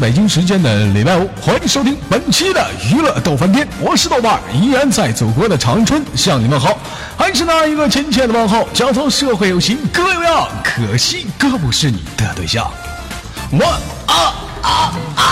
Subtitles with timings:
[0.00, 6.78] 北京时间的礼拜五，欢迎收听本期的娱乐逗翻天，我是豆瓣，依然在祖国的长春向你们好，
[7.16, 12.70] 还是那一个亲切的问候，叫做社会有情哥有样，可惜哥不是你的对象。
[13.52, 13.64] One
[14.06, 14.70] 啊啊
[15.16, 15.24] 啊！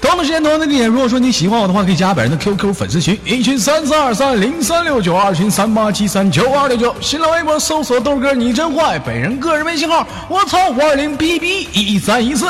[0.00, 0.88] 同样的时间，同样的地点。
[0.88, 6.94] 如果说你喜欢我的话，可以加本人的 QQ 粉丝群，一群三四二三零三六九，二群三八七三九二六九。
[7.00, 12.46] 新浪微博搜索豆哥你真坏，本人个人微信号我操五二零 bb 一三一四。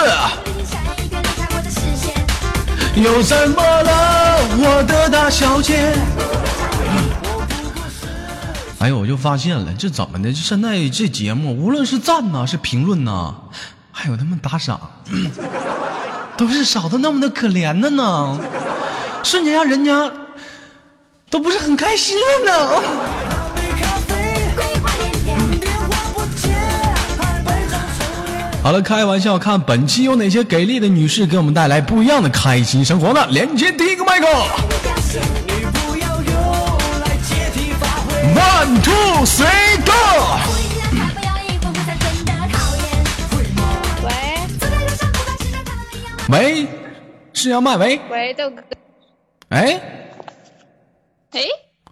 [3.00, 5.94] 又怎么了，我的大小姐？
[8.80, 10.32] 哎呦，我就发现了，这怎么的？
[10.32, 13.32] 这现在这节目，无论是赞呐，是评论呐，
[13.92, 14.80] 还有他们打赏。
[16.36, 18.36] 都是少的那么的可怜的呢，
[19.22, 20.10] 瞬间让人家
[21.30, 22.82] 都不是很开心了呢。
[28.60, 33.26] 好了，开玩笑，看本期有哪些给力的女士给我们带来不一样的开心生活呢？
[33.30, 34.26] 连接第一个麦克
[38.34, 39.92] ，One two three go。
[46.30, 46.66] 喂，
[47.32, 47.98] 是要麦喂？
[48.10, 48.62] 喂，豆哥。
[49.48, 49.80] 哎，
[51.30, 51.40] 哎，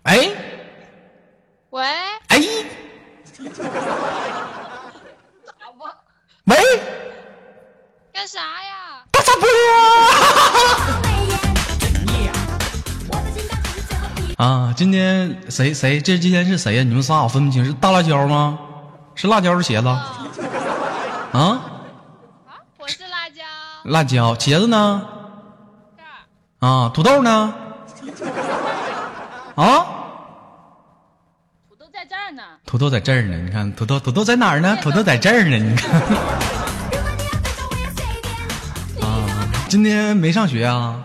[0.02, 0.28] 哎，
[1.70, 1.84] 喂，
[2.28, 2.38] 哎，
[6.46, 6.56] 喂，
[8.12, 9.02] 干啥呀？
[9.10, 9.48] 大傻波。
[14.44, 16.00] 啊，今天谁谁？
[16.00, 16.84] 这今天是谁呀？
[16.84, 18.58] 你们仨我分不清，是大辣椒吗？
[19.16, 19.88] 是辣椒是茄子？
[19.88, 21.60] 啊？
[22.78, 23.42] 我是辣椒
[23.84, 25.02] 辣椒，茄子呢？
[26.60, 27.54] 啊，土豆呢？
[29.56, 29.86] 啊？
[32.66, 33.36] 土豆在这儿呢。
[33.38, 34.76] 你看，土豆土豆在哪儿呢？
[34.82, 36.00] 土豆在这儿呢，你看。
[39.00, 39.24] 啊，
[39.68, 41.04] 今天没上学啊？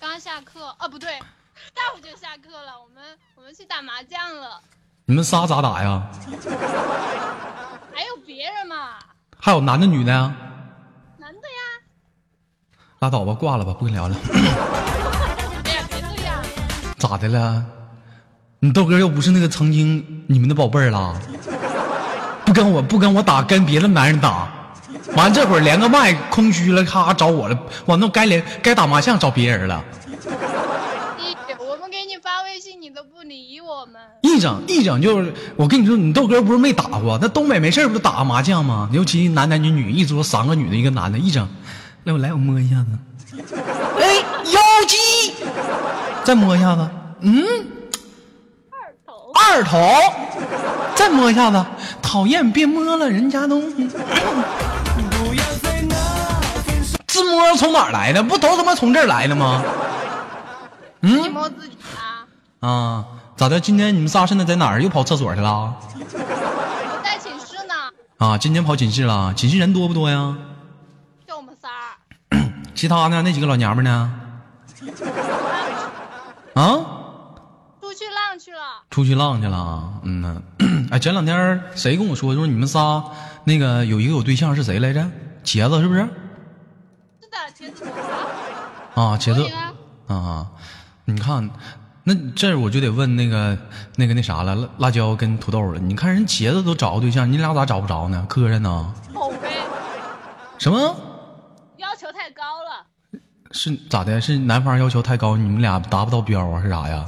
[0.00, 1.18] 刚下课，啊，不对，
[1.74, 2.80] 待会就下课了。
[2.80, 3.02] 我们
[3.34, 4.60] 我们去打麻将了。
[5.04, 6.00] 你们仨咋打呀？
[7.92, 9.00] 还有别人吗？
[9.36, 10.32] 还有男的女的呀？
[11.18, 11.82] 男的呀
[13.00, 14.14] 拉倒吧，挂了吧，不跟你聊了。
[15.64, 16.40] 哎呀，别这样！
[16.98, 17.66] 咋的了？
[18.64, 21.20] 你豆哥又不是那个曾经你们的宝贝儿了，
[22.46, 24.48] 不跟我不跟我打，跟别的男人打。
[25.16, 27.58] 完这会儿连个麦空虚了，咔找我了。
[27.86, 29.82] 完那该连该打麻将找别人了。
[31.58, 34.00] 我们给你发微信，你都不理我们。
[34.20, 37.18] 一整一整就是，我跟你说，你豆哥不是没打过？
[37.20, 38.88] 那东北没事不就打麻将吗？
[38.92, 41.48] 尤其男男女女一桌三个女的，一个男的，一整。
[42.04, 43.42] 来，我来，我摸一下子。
[43.98, 44.14] 哎，
[44.52, 45.34] 妖姬，
[46.22, 46.88] 再摸一下子。
[47.22, 47.44] 嗯，
[49.52, 49.78] 二头，
[50.94, 51.62] 再摸一下子。
[52.00, 53.60] 讨厌，别摸了，人家都。
[57.06, 58.22] 自摸从哪儿来的？
[58.22, 59.62] 不都他妈从这儿来的吗？
[61.02, 61.30] 嗯。
[61.30, 62.24] 摸自己啊。
[62.66, 63.04] 啊，
[63.36, 63.60] 咋的？
[63.60, 64.82] 今天你们仨现在在哪儿？
[64.82, 65.74] 又跑厕所去了？
[65.98, 67.74] 我在寝室呢。
[68.16, 69.34] 啊，今天跑寝室了。
[69.34, 70.34] 寝室人多不多呀？
[71.28, 71.68] 就我们仨
[72.74, 73.20] 其他呢？
[73.20, 74.10] 那几个老娘们呢？
[76.56, 76.78] 啊？
[78.92, 80.00] 出去浪去了。
[80.04, 80.40] 嗯呐。
[80.92, 83.02] 哎，前两天谁跟我说，说你们仨
[83.44, 85.00] 那个有一个有对象是谁来着？
[85.42, 86.00] 茄子是不是？
[87.20, 87.84] 是的，茄子。
[88.94, 89.50] 啊，茄子。
[90.06, 90.46] 啊，
[91.06, 91.48] 你看，
[92.04, 93.56] 那这我就得问那个
[93.96, 95.80] 那个那啥了，辣椒跟土豆了。
[95.80, 98.26] 你看人茄子都找个对象，你俩咋找不着呢？
[98.28, 98.94] 磕碜呢？
[100.58, 100.94] 什么？
[103.54, 104.20] 是咋的？
[104.20, 106.60] 是男方要求太高，你们俩达不到标啊？
[106.62, 107.06] 是啥呀？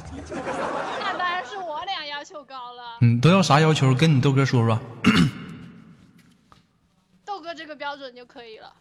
[3.05, 3.91] 那当然是我俩要求高了。
[3.91, 3.95] 嗯，都要啥要求？
[3.95, 4.79] 跟你豆哥说说。
[7.25, 8.73] 豆哥这个标准就可以了。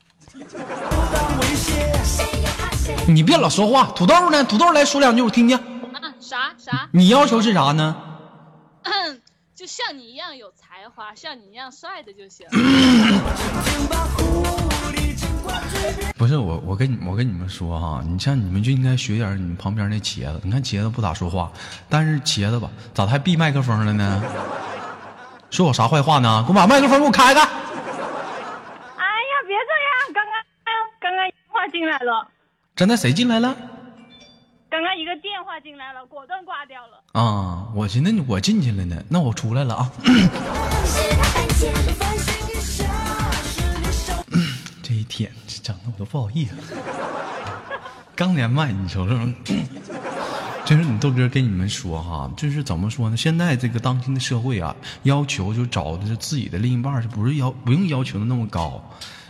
[3.08, 3.86] 你别老说话。
[3.88, 4.44] 土豆呢？
[4.44, 5.58] 土豆来说两句，我听听。
[5.58, 5.64] 啊？
[6.20, 6.90] 啥啥？
[6.92, 7.96] 你要求是啥呢？
[9.56, 12.48] 就像你一样有才华，像你一样帅的就行。
[16.18, 20.40] 不是我，我跟你我跟你们说哈，你像你们就应该学点你们旁边那茄子。
[20.44, 21.52] 你看茄子不咋说话，
[21.90, 24.22] 但是茄子吧，咋还闭麦克风了呢？
[25.50, 26.44] 说我啥坏话呢？
[26.48, 27.42] 给我把麦克风给我开开。
[27.42, 30.14] 哎呀，别这样！
[30.14, 30.34] 刚刚
[31.02, 32.28] 刚刚电话进来了。
[32.76, 33.56] 刚才谁进来了？
[34.70, 37.00] 刚刚一个电话进来了，果断挂掉了。
[37.12, 39.92] 啊，我寻思我进去了呢，那我出来了啊。
[45.04, 46.54] 天，这整的我都不好意思。
[48.16, 49.16] 刚连麦，你瞅瞅，
[50.66, 53.18] 就是你豆哥跟你们说哈，就是怎么说呢？
[53.18, 58.82] 现在这个当今的社会啊，要求就找的是自己的另一半，是不是要不用要求的那么高？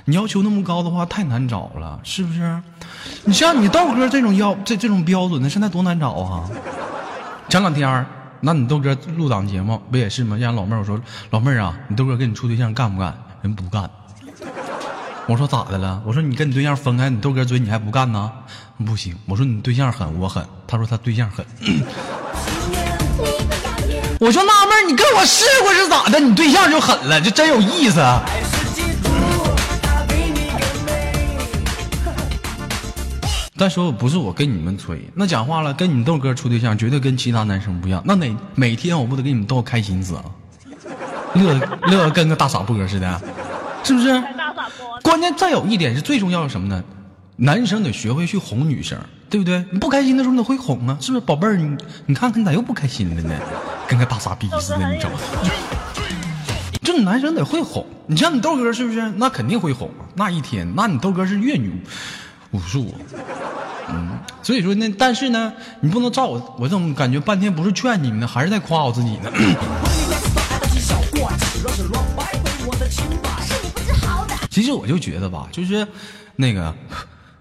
[0.06, 2.62] 你要求那么高的话，太难找了，是不是？
[3.24, 6.50] 你像你豆哥这种要这这种标准的，现在多难找啊！
[7.48, 8.06] 前两天，
[8.42, 10.36] 那你豆哥录档节目不也是吗？
[10.36, 11.00] 让老妹儿我说，
[11.30, 13.18] 老妹儿啊，你豆哥跟你处对象干不干？
[13.42, 13.90] 人不干。
[15.26, 16.02] 我说咋的了？
[16.06, 18.30] 我说你跟你对象分开，你豆哥追你还不干呢？
[18.86, 19.16] 不行。
[19.26, 20.46] 我说你对象狠，我狠。
[20.68, 21.46] 他说他对象狠。
[24.20, 26.20] 我就纳闷，你跟我试过是咋的？
[26.20, 28.02] 你对象就狠了，这真有意思。
[33.56, 38.04] 再说不是我跟你们吹，那讲话了，跟你豆哥处对象绝对跟其他男生不一样。
[38.06, 40.26] 那哪每天我不得给你们逗开心死啊？
[41.36, 41.54] 乐
[41.88, 43.22] 乐跟个大傻波似的，
[43.86, 44.22] 是不是？
[45.02, 46.84] 关键再有一点是最重要的什么呢？
[47.36, 48.98] 男生得学会去哄女生，
[49.30, 49.66] 对不对？
[49.72, 51.26] 你不开心的时候你得会哄啊，是不是？
[51.26, 51.76] 宝贝儿，你
[52.06, 53.36] 你看看你咋又不开心了呢？
[53.88, 55.18] 跟个大傻逼似的，你知道吗？
[56.84, 59.10] 这男生得会哄，你像你豆哥是不是？
[59.18, 60.06] 那肯定会哄啊！
[60.14, 61.82] 那一天，那你豆哥是阅女
[62.52, 62.94] 无数，
[63.90, 69.32] 嗯，所以说呢，但是呢，你不能照我，我怎么感觉半天不是劝你们呢，还是在夸我自己呢？
[74.54, 75.88] 其实我就觉得吧，就是
[76.36, 76.76] 那个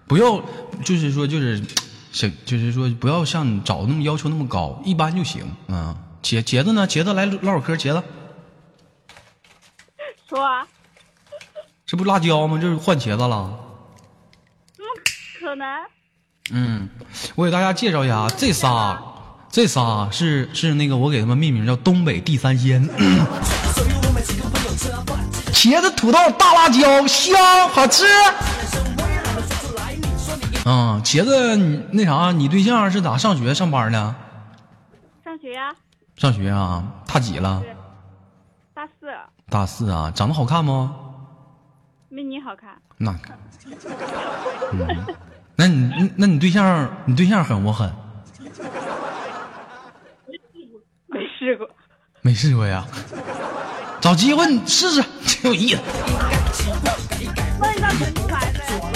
[0.07, 0.41] 不要，
[0.83, 1.63] 就是说就是
[2.11, 5.95] 想，就是说不要像找那么要求那么高，一般就行啊。
[6.23, 6.87] 茄茄子呢？
[6.87, 8.01] 茄子来唠会嗑，茄子。
[10.27, 10.65] 说啊，
[11.85, 12.57] 这不辣椒吗？
[12.59, 13.59] 这是换茄子了。
[14.75, 14.89] 怎么
[15.39, 15.67] 可能？
[16.49, 16.89] 嗯，
[17.35, 18.99] 我给大家介绍一下，这仨，
[19.51, 22.89] 这仨是是那个我给他们命名叫东北地三鲜。
[25.63, 27.33] 茄子、土豆、大辣椒，香
[27.69, 28.03] 好吃。
[30.65, 34.13] 啊，茄子，你那啥，你对象是咋上学上班呢？
[35.23, 35.73] 上学呀。
[36.17, 36.83] 上学啊？
[37.07, 37.63] 他几了？
[38.73, 39.07] 大四。
[39.49, 40.11] 大四啊？
[40.13, 40.93] 长得好看吗？
[42.09, 42.75] 没你好看。
[42.97, 43.15] 那，
[44.73, 45.15] 嗯，
[45.55, 47.89] 那你那你对象，你对象狠不狠？
[51.07, 51.69] 没试过。
[52.19, 52.85] 没试过呀？
[54.03, 55.81] 找机会你试试， 挺有意思。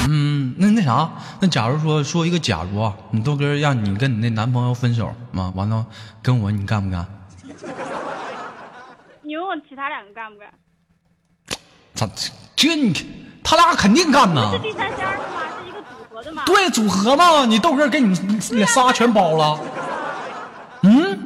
[0.09, 1.09] 嗯，那那啥，
[1.39, 5.85] 那假如说说一个假如啊，你豆哥让你跟你那男朋友分手嘛，完了
[6.21, 7.07] 跟我你干不干？
[9.21, 10.49] 你问问其他两个干不干？
[11.93, 12.05] 咋
[12.53, 12.93] 这你
[13.41, 14.51] 他俩肯定干呐？
[14.51, 15.41] 是第三仙是吗？
[15.57, 16.43] 是一个组合的吗？
[16.45, 18.09] 对，组合嘛，你豆哥给你
[18.51, 19.57] 你仨全包了。
[20.81, 21.17] 嗯？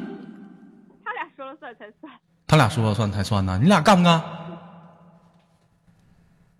[1.03, 2.13] 他俩说了算才算。
[2.51, 4.19] 他俩说了算才算呢，你俩干不干？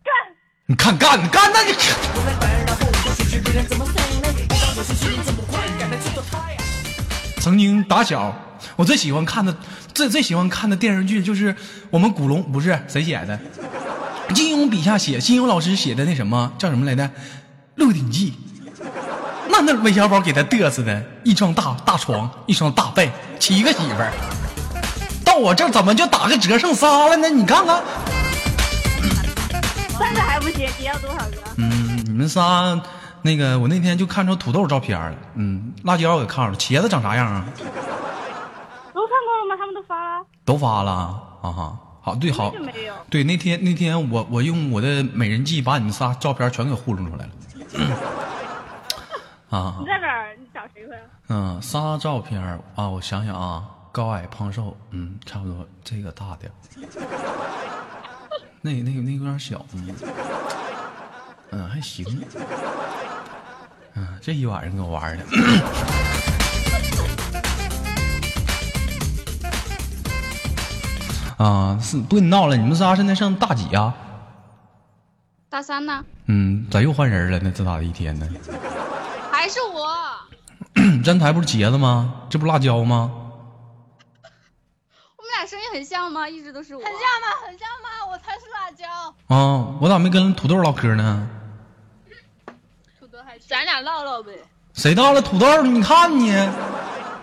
[0.02, 0.14] 干！
[0.68, 1.74] 你看干，干那你。
[7.42, 8.34] 曾经打小，
[8.78, 9.54] 我最喜欢看的，
[9.94, 11.54] 最最喜欢看的电视剧就是
[11.90, 13.38] 我们古龙，不是谁写的？
[14.34, 17.04] 金庸笔下写，金庸老师写的那什么叫什么来着？
[17.76, 18.32] 《鹿鼎记》。
[19.50, 24.14] 那那韦小宝给他嘚瑟的，一张大大床，一双大被，七个媳妇儿。
[25.26, 27.30] 到我这怎么就打个折剩仨了呢？
[27.30, 27.82] 你看看，
[29.98, 31.38] 三个还不行，你要多少个？
[31.58, 32.80] 嗯，你们仨，
[33.22, 37.46] 那个我那天就看着土豆照片了，嗯，辣椒我也看了，茄子长啥样啊？
[38.94, 39.56] 都看过了吗？
[39.58, 40.26] 他们都发了。
[40.44, 42.52] 都发了啊哈，好对好，
[43.10, 47.32] 对那天那天我我用我的美人计把你们仨照片全给糊弄出来了。
[49.58, 49.76] 啊！
[49.80, 50.36] 你在哪儿？
[50.40, 51.02] 你找谁回来？
[51.28, 52.42] 嗯，仨照片
[52.76, 53.64] 啊，我想想啊。
[53.92, 55.68] 高矮胖瘦，嗯，差不多。
[55.84, 56.50] 这个大点
[58.62, 59.94] 那那个那有点小，嗯，
[61.52, 62.06] 嗯，还行。
[63.96, 65.26] 嗯，这一晚上给我玩的。
[71.44, 72.56] 啊，是不跟你闹了？
[72.56, 73.94] 你们仨现在上大几啊？
[75.50, 76.06] 大三呢。
[76.28, 77.40] 嗯，咋又换人了？
[77.40, 78.26] 呢这咋的一天呢？
[79.32, 79.90] 还是我。
[81.04, 82.14] 站台不是茄子吗？
[82.30, 83.12] 这不辣椒吗？
[85.74, 86.28] 很像吗？
[86.28, 86.82] 一直都是我。
[86.84, 87.28] 很像吗？
[87.46, 87.90] 很像吗？
[88.12, 88.86] 我才是辣椒。
[89.28, 91.28] 啊，我咋没跟土豆唠嗑呢？
[93.00, 94.32] 土豆还咱俩唠唠呗。
[94.74, 95.64] 谁到了土豆？
[95.64, 96.32] 你看你，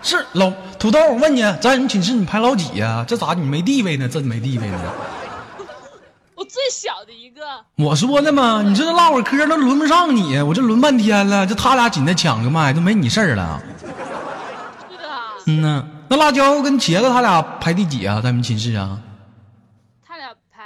[0.02, 0.98] 是老土豆。
[1.08, 3.04] 我问你，在你们寝室你排老几呀？
[3.06, 4.08] 这咋你没地位呢？
[4.08, 4.92] 这没地位呢？
[6.34, 7.42] 我最小的一个。
[7.76, 13.62] 我说的嘛，你这唠会嗑都轮不上你，我这轮半天了，就他俩紧着抢个麦，都没你事儿了。
[13.80, 13.86] 是
[15.04, 15.34] 啊。
[15.46, 15.84] 嗯呐。
[16.10, 18.20] 那辣椒跟茄子他俩排第几啊？
[18.22, 18.98] 在你们寝室啊？
[20.06, 20.62] 他俩排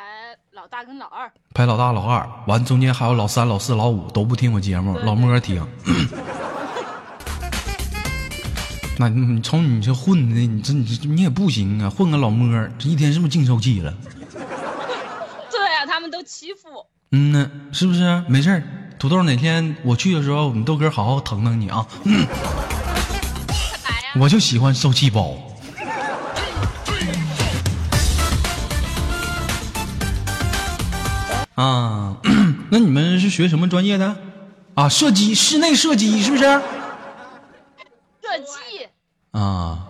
[0.53, 1.31] 老大跟老二。
[1.53, 5.67] 排老大老二，完中间还有老三老四老五都不听我节目，老莫听。
[8.99, 13.93] 那你瞅你这混的，你这你这你也不行啊，混个老摸，这一天是不是净受气了？
[15.51, 16.87] 对啊，他们都欺负我。
[17.11, 18.23] 嗯呢，是不是？
[18.29, 18.63] 没事儿，
[18.99, 21.85] 土豆哪天我去的时候，我们豆哥好好疼疼你啊！
[24.19, 25.35] 我就喜欢受气包。
[31.54, 32.16] 啊，
[32.71, 34.16] 那你们是学什么专业的？
[34.75, 36.42] 啊，射击，室内射击是不是？
[36.42, 38.88] 射击
[39.33, 39.88] 啊，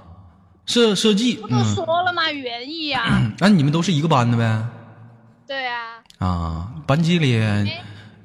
[0.67, 2.31] 设设计，不都嗯，说了吗？
[2.31, 3.33] 园艺呀。
[3.39, 4.65] 那、你们都是一个班的呗？
[5.47, 6.03] 对啊。
[6.19, 7.41] 啊，班级里，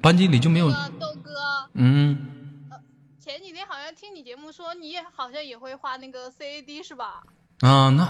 [0.02, 1.32] 班级里就没有那，个豆哥，
[1.74, 2.18] 嗯，
[4.08, 7.24] 听你节目说你也好像也会画那个 CAD 是吧？
[7.60, 8.08] 啊，那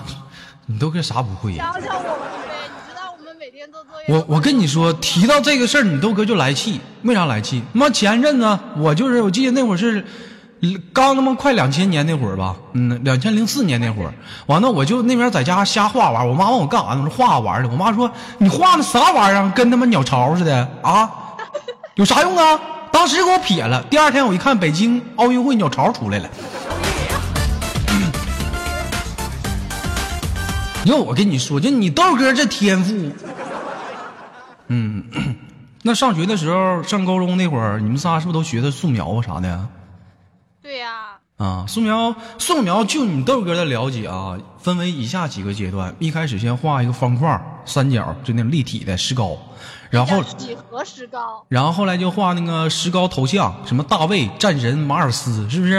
[0.68, 2.70] 你都跟啥不会呀、教教我们呗！
[2.70, 4.06] 你知道我们每天做作业。
[4.08, 7.64] 我我跟你说，提到这个事儿，你豆哥就来气，为啥来气？
[7.74, 10.06] 妈前阵子我就是，我记得那会儿是
[10.94, 14.14] 刚他妈快两千年那会儿吧，嗯，两千零四年那会儿，
[14.46, 17.02] 完了我就那边在家瞎画玩儿，我妈问我干啥呢？
[17.04, 17.70] 我说画玩儿的。
[17.70, 19.52] 我妈说你画的啥玩意儿啊？
[19.56, 21.10] 跟他妈鸟巢似的啊？
[21.96, 22.60] 有啥用啊？
[22.98, 23.84] 当时给我撇了。
[23.92, 26.28] 第二天我一看，北京奥运会鸟巢出来了。
[30.84, 33.12] 要我跟你说，就你豆哥这天赋，
[34.70, 35.04] 嗯，
[35.84, 39.68] 那上学的时候，上高中那会儿，你们仨是不是都学的素描啊啥的？
[40.64, 45.94] 对呀、啊，素描，素描，就你豆哥的了解啊，分为以下几个阶段。
[46.00, 49.38] 一开始先画一个方块、三角，就那种立体的石膏，
[49.92, 51.46] 然后几何石膏。
[51.50, 55.76] 然后后来就画那个石膏头像，什么大卫、战神、马尔斯，是不是？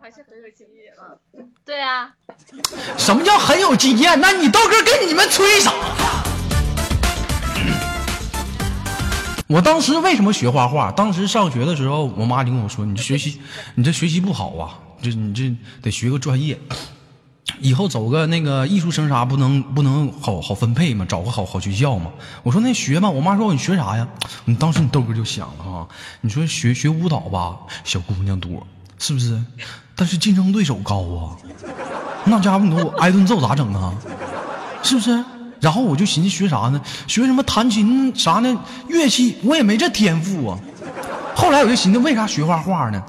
[0.00, 1.16] 还是很有经验啊。
[1.64, 2.10] 对啊，
[2.96, 4.20] 什么叫很有经验？
[4.20, 5.72] 那你豆哥跟你们吹啥？
[9.46, 10.90] 我当时为什么学画画？
[10.92, 13.40] 当时上学的时候，我妈就跟我说：“你这学习，
[13.74, 16.58] 你这学习不好啊，这你这得学个专业，
[17.60, 22.10] 以后走个那个艺术生啥不能不能好好分配嘛，找个好好学校嘛。”
[22.42, 24.08] 我说：“那学吧。”我妈说：“你学啥呀？”
[24.46, 25.86] 你当时你豆哥就想了啊，
[26.22, 28.66] 你说学学舞蹈吧，小姑娘多，
[28.98, 29.40] 是不是？
[29.94, 31.36] 但是竞争对手高啊。
[32.24, 33.94] 那家伙你说我挨顿揍咋整啊？
[34.82, 35.24] 是不是？
[35.60, 36.80] 然后我就寻思学啥呢？
[37.06, 38.60] 学什么弹琴啥呢？
[38.88, 40.58] 乐器我也没这天赋啊。
[41.36, 43.02] 后来我就寻思，为啥学画画呢？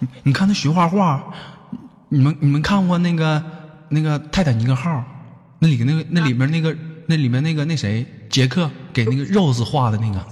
[0.00, 1.22] 你你看他学画画，
[2.08, 3.42] 你们你们看过那个
[3.92, 5.04] 那个泰坦尼克号，
[5.58, 10.24] 那里那个那里面那个那里面那个那谁杰克给那个 Rose 画的那个。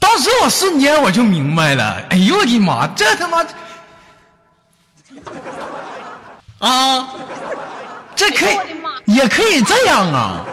[0.00, 3.46] 当时我瞬间我就明白了，哎呦我的妈，这他妈
[6.58, 7.08] 啊，
[8.16, 8.56] 这可以
[9.06, 10.44] 也可以这样啊，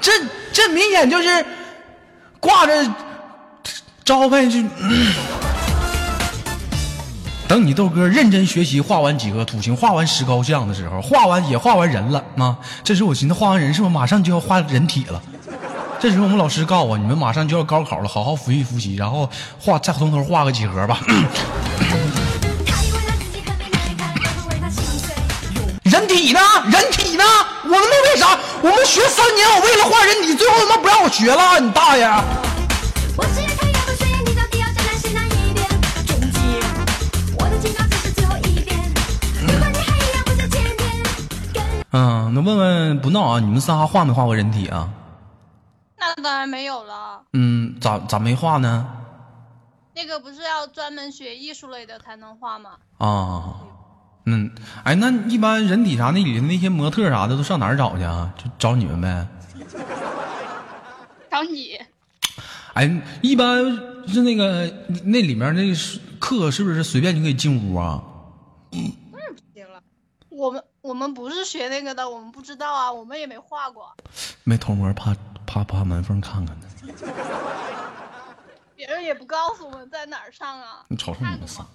[0.00, 0.10] 这
[0.52, 1.44] 这明显就是
[2.40, 2.94] 挂着
[4.04, 4.58] 招牌就。
[7.50, 12.56] 等你豆哥认真学习，画完几何图形，画完石膏像的时候，画完也画完人了啊！
[12.84, 15.20] 这时我寻思，画完人是不是马上就要画人体了？
[15.98, 19.28] 这时候我们老师告诉我，你们马上就要高考了，好好复习复习，然后
[19.58, 21.00] 画再从头画个几何吧。
[25.82, 26.40] 人体呢？
[26.70, 27.24] 人体呢？
[27.64, 28.38] 我他妈为啥？
[28.62, 32.08] 我们学三年，我为了画人体，最后他妈不让我学了，你大爷！
[41.92, 44.88] 嗯，那问问不闹啊，你们仨画没画过人体啊？
[45.98, 47.22] 那当然没有了。
[47.32, 48.86] 嗯，咋咋没画呢？
[49.94, 52.70] 那个不是要专门学艺术类的才能画吗？
[52.98, 53.56] 啊，
[54.26, 54.50] 嗯，
[54.84, 58.32] 哎，那一般人体啥那里的那些模特啥的都上哪儿找去啊？
[58.36, 59.26] 就找你们呗。
[61.30, 61.76] 找你。
[62.74, 63.64] 哎，一般
[64.06, 64.72] 是那个
[65.04, 68.00] 那里面那是课是不是随便就可以进屋啊？
[68.70, 69.82] 当然不行了，
[70.28, 73.94] 我们我们不是学那个的，我们不知道啊，我们也没画过，
[74.44, 75.14] 没偷摸怕
[75.46, 76.66] 怕怕门缝看看呢。
[78.74, 80.84] 别人也不告诉我们在哪儿上啊。
[80.88, 81.66] 你瞅瞅你们仨，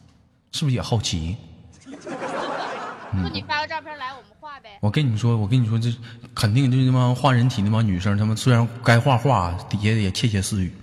[0.51, 1.37] 是不是也好奇？
[1.85, 4.79] 说你发个照片来，我们画呗。
[4.81, 5.93] 我跟你们说，我跟你说，这
[6.33, 10.75] 肯定就是那帮画人体那帮女生，她们虽然该画画，底下也窃窃私语。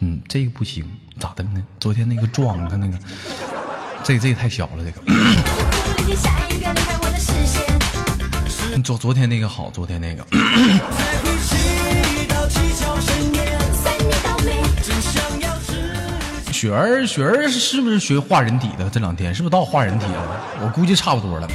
[0.00, 0.84] 嗯，这个不行，
[1.18, 1.64] 咋的呢？
[1.78, 2.98] 昨天那个妆，他那个，
[4.02, 5.00] 这这个太小了，这个。
[8.82, 10.26] 昨昨天那个好，昨天那个。
[16.52, 18.90] 雪儿，雪儿是不是学画人体的？
[18.90, 20.40] 这两天是不是到画人体了？
[20.62, 21.48] 我估计差不多了。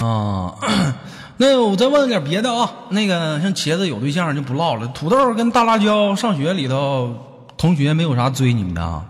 [0.00, 0.54] 啊，
[1.36, 2.70] 那我再问点别的啊。
[2.88, 4.88] 那个像茄子有对象就不唠了。
[4.88, 7.14] 土豆跟大辣椒上学里头，
[7.56, 9.04] 同学没有啥追你们的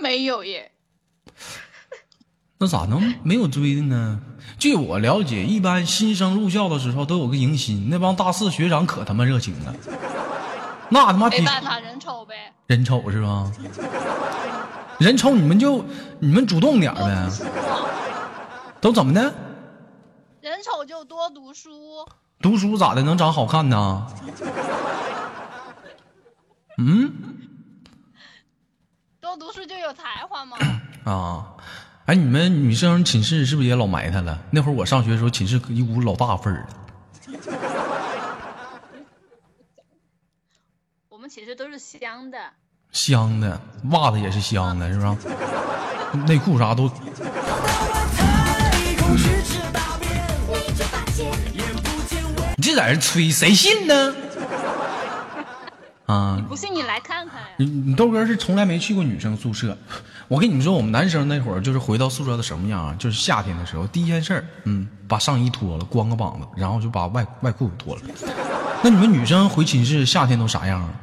[0.00, 0.71] 没有耶。
[2.62, 4.20] 那咋能没有追的呢？
[4.56, 9.74] 据我了解，一般新生入校的时候都有个迎新，那帮大四学长可他妈热情了，
[10.88, 12.52] 那他妈没办法，人丑呗。
[12.68, 13.50] 人丑是吧？
[15.00, 15.84] 人丑你们就
[16.20, 17.28] 你们主动点呗，
[18.80, 19.34] 都怎么的？
[20.40, 21.68] 人丑就多读书，
[22.40, 24.06] 读书咋的能长好看呢？
[26.78, 27.12] 嗯
[29.20, 30.56] 多读书就有才华吗。
[31.04, 31.56] 啊，
[32.06, 34.36] 哎，你们女生寝室是不是也老埋汰了？
[34.50, 36.74] 那会儿我上学的时候，寝室一股老大份儿的。
[41.08, 42.38] 我们寝室都是香的，
[42.90, 46.18] 香的，袜子也是香的，是不是？
[46.26, 46.90] 内裤啥都，
[52.56, 54.14] 你就在这吹，谁信呢？
[56.06, 57.48] 啊，不信你来看看呀。
[57.58, 59.78] 你你豆哥是从来没去过女生宿舍。
[60.32, 62.96] 我跟你们说，我们男生那会儿就是回到宿舍的什么样啊？
[62.98, 68.00] 就是夏天的时候，第一件事儿，嗯，把上衣脱了，光个膀子，然后就把外外裤脱了。
[68.82, 70.94] 那你们女生回寝室夏天都啥样啊？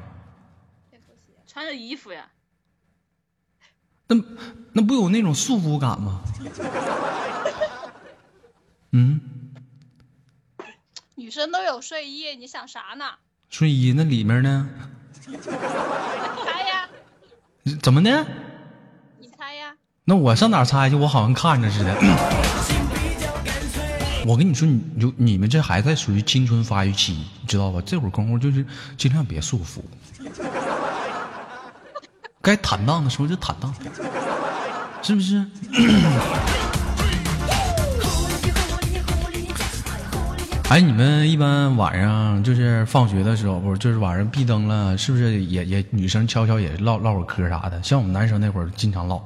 [1.45, 2.25] 穿着衣服呀，
[4.07, 4.15] 那
[4.73, 6.21] 那不有那种束缚感吗？
[8.93, 9.21] 嗯，
[11.13, 13.05] 女生都有睡衣，你想啥呢？
[13.51, 14.67] 睡衣那里面呢？
[17.83, 18.25] 怎么的？
[20.09, 20.95] 那我上哪猜去？
[20.95, 21.95] 我好像看着似的。
[24.25, 27.79] 我跟你说，你就你们这还在属于青春发育期，你知道吧？
[27.85, 28.65] 这会儿功夫就是
[28.97, 29.81] 尽量别束缚，
[32.41, 33.71] 该坦荡的时候就坦荡，
[35.03, 35.45] 是不是？
[40.69, 47.79] 哎，你们一般晚上就是放学的时候，不是就是晚上闭灯了，是不是也也女生悄悄也唠唠会嗑啥的？
[47.83, 49.21] 像我们男生那会儿经常唠，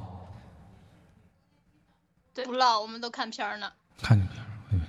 [2.34, 3.70] 对，不唠，我们都看片儿呢。
[4.02, 4.26] 看见
[4.70, 4.84] 没有？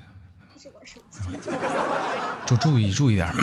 [2.45, 3.33] 就 注意注意点儿。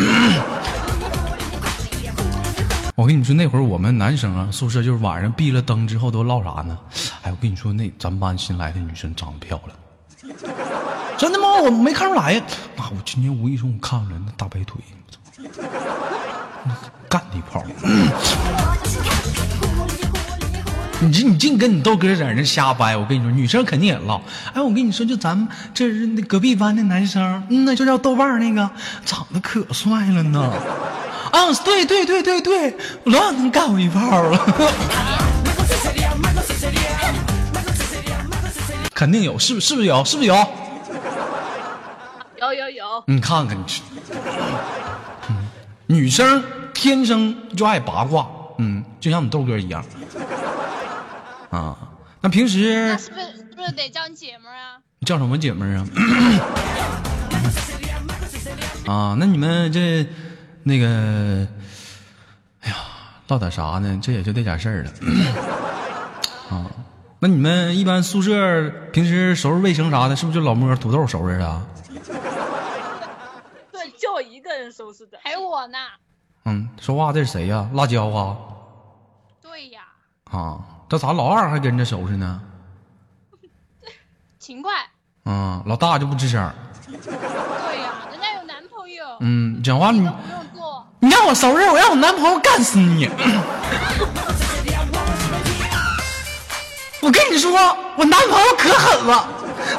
[2.96, 6.76] 我跟你说，那会儿我们男生啊，宿舍就是晚上闭了灯之后都唠啥呢？
[7.22, 10.36] 哎，我跟你说，那咱们班新来的女生长得漂亮，
[11.16, 11.60] 真的吗？
[11.62, 12.42] 我没看出来呀。
[12.76, 14.82] 妈，我今天无意中我看出来那大白腿，
[17.08, 17.62] 干的一炮！
[21.02, 24.22] 你这你净跟你豆哥在那瞎掰，我跟你说，女生肯定也唠。
[24.54, 28.70] 哎，我跟你说，就咱们这是那隔壁班的男生，嗯，那就叫豆瓣儿那个，
[29.04, 30.52] 长得可帅了呢。
[31.32, 34.38] 啊，对对对对对，老想能干我一炮了。
[38.94, 40.04] 肯定有，是不是不是有？
[40.04, 40.34] 是不是有？
[42.38, 43.82] 有有有，你看看你这，
[45.28, 45.36] 嗯
[45.86, 46.40] 女生
[46.72, 48.24] 天生就爱八卦，
[48.58, 49.84] 嗯，就像你豆哥一样。
[51.52, 51.76] 啊，
[52.20, 54.78] 那平时那是不是是不是得叫你姐们儿啊？
[54.98, 55.86] 你叫什么姐们儿啊？
[58.92, 60.06] 啊，那你们这
[60.62, 61.46] 那个，
[62.62, 62.76] 哎呀，
[63.28, 64.00] 唠点啥呢？
[64.02, 64.90] 这也就这点事儿了。
[66.56, 66.70] 啊，
[67.20, 71.62] 那你们一般宿舍平时收拾卫生啥的，是不是就老摸土豆收拾的？
[73.70, 75.18] 对，就我一个人收拾的。
[75.22, 75.76] 还有我呢。
[76.44, 77.68] 嗯，说话这是谁呀？
[77.74, 78.36] 辣椒啊？
[79.40, 79.82] 对呀，
[80.30, 80.58] 啊，
[80.92, 82.38] 这咋老二还跟着收拾呢？
[84.38, 84.74] 勤快。
[85.24, 86.52] 啊，老大就不吱声。
[86.86, 90.06] 对呀，人家有男朋友，嗯，讲话你。
[91.00, 93.08] 你让我收拾，我让我男朋友干死你！
[97.00, 97.50] 我跟你说，
[97.96, 99.26] 我男朋友可狠了，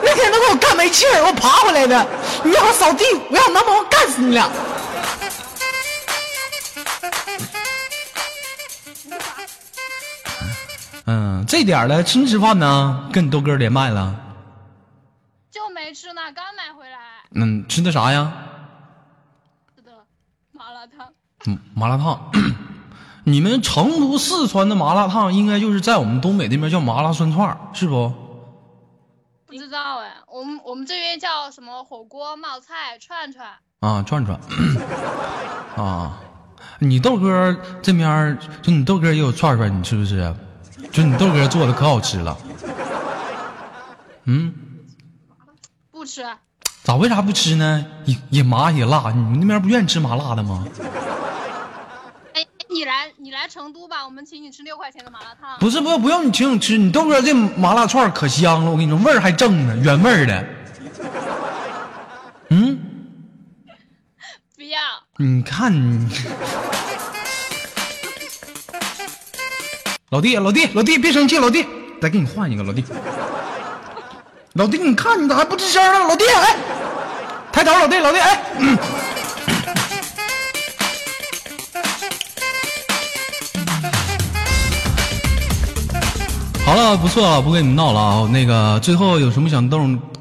[0.02, 2.04] 那天他给我干没气儿，我爬回来的。
[2.44, 4.50] 你让我扫地，我让我男朋友干死你俩！
[11.06, 13.10] 嗯，这点了，吃没吃饭呢？
[13.12, 14.16] 跟你豆哥连麦了。
[15.52, 16.98] 就没吃呢，刚买回来。
[17.32, 18.32] 嗯，吃的啥呀？
[19.76, 19.92] 吃的，
[20.52, 21.08] 麻辣烫。
[21.46, 22.32] 嗯，麻辣烫。
[23.26, 28.12] 你们成都、四川的麻辣烫，应该就是在我们东北那边叫麻辣涮串，是不？
[29.46, 33.48] 不知道哎，我们我们这边叫什么火锅、冒菜、串串。
[33.82, 34.40] 啊，串串。
[35.78, 36.18] 啊，
[36.80, 40.34] 你豆哥这边就你豆哥也有串串，你吃不吃？
[40.94, 42.38] 就你豆哥做的可好吃了。
[44.26, 44.54] 嗯，
[45.90, 46.24] 不吃，
[46.84, 47.84] 咋为啥不吃呢？
[48.06, 50.64] 也也麻也辣，你们那边不愿意吃麻辣的吗？
[52.36, 55.58] 哎，你来你来成都吧，我们请你吃六块钱的麻辣烫。
[55.60, 60.48] 不是，不不用你请我吃，你豆哥这麻辣串儿可香了，我跟你说，味儿还正呢，原味儿的。
[62.50, 62.80] 嗯，
[64.56, 64.80] 不要，
[65.18, 66.08] 你看你，
[70.14, 71.66] 老弟，老弟，老弟，别生气，老弟，
[72.00, 72.86] 再给你换一个，老弟。
[74.54, 76.08] 老弟，你看你咋还不吱声呢？
[76.08, 76.56] 老弟，哎，
[77.52, 78.78] 抬头，老弟，老弟，哎，嗯
[86.64, 88.30] 好了，不错了，不跟你们闹了啊。
[88.32, 89.80] 那个，最后有什么想豆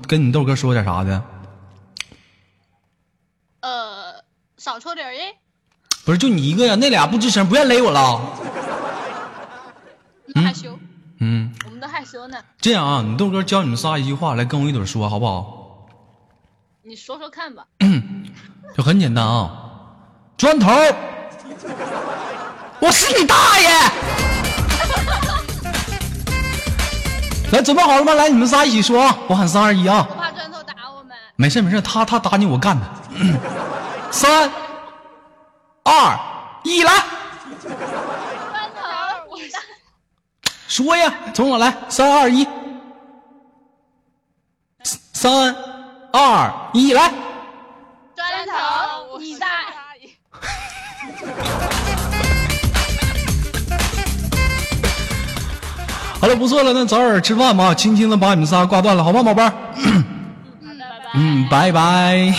[0.08, 1.22] 跟你豆哥说点啥的？
[3.60, 4.14] 呃，
[4.56, 5.34] 少抽点儿烟。
[6.06, 6.74] 不是，就你一个呀？
[6.76, 8.18] 那俩不吱声，不愿勒我了。
[10.40, 10.78] 害羞，
[11.20, 12.38] 嗯，我们都害羞呢。
[12.60, 15.86] 这样啊，你豆哥教你们仨一句话，来跟我一嘴说，好不好？
[16.82, 17.64] 你说说看吧。
[18.74, 19.50] 就很简单啊，
[20.36, 20.70] 砖头，
[22.80, 23.68] 我是你大爷！
[27.52, 28.14] 来，准备好了吗？
[28.14, 29.14] 来，你们仨一起说啊！
[29.28, 30.06] 我喊三二一啊！
[30.08, 31.14] 我怕砖头打我们。
[31.36, 32.86] 没事没事，他他打你，我干他。
[34.10, 34.50] 三
[35.84, 36.18] 二
[36.64, 36.92] 一，来
[37.60, 37.76] 砖
[38.74, 38.80] 头，
[39.36, 39.58] 你大。
[40.72, 42.48] 说呀，从我来，三二一，
[45.12, 45.54] 三
[46.10, 47.12] 二一，来。
[48.16, 49.46] 砖头，你在。
[56.18, 59.52] 好了，不错了，那早点吃饭吧，轻轻的把你们仨挂断了，好吗，宝贝儿？
[59.82, 61.12] 嗯，拜拜。
[61.12, 62.34] 嗯，拜拜。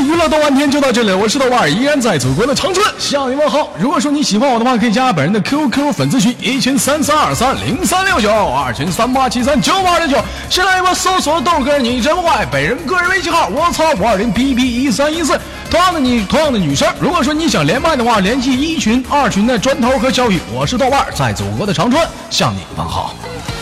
[0.00, 3.70] 娱乐逗玩天就到这里，我是豆瓣，依然在祖国的长春向你问好。
[3.78, 15.38] 如果说你喜欢我的话，可以加本人的 QQ 粉丝群一群三三二三零三六九，二群三八七三九八零九，新浪微博搜索豆哥你真坏，本人个人微信号我操五二零 B B 一三一四。
[15.70, 23.14] 同样的你，同样的女生，如果说你想连麦的话，联系一群、二群的砖头和小雨，我是豆瓣，在祖国的长春向你问好。「